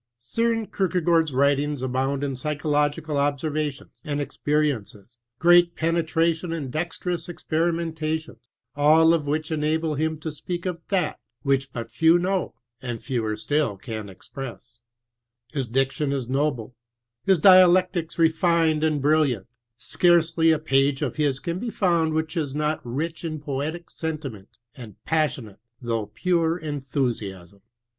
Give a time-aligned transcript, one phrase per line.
[0.19, 8.39] S6ren Sierkegaard's writings abound in X>8ychological onservations and experiences, great penetration and dexterous experimenta tions,
[8.75, 13.35] all of which enable him to speak of that which but few know and fewer
[13.37, 14.79] still can ex press,
[15.53, 16.75] flis diction is noble,
[17.25, 19.45] his dialectics re nned and brilliant;
[19.77, 24.29] scarcely a page of his can be found which is not rich in poetic senti
[24.29, 27.61] ment and passionate though pure enthusi asm.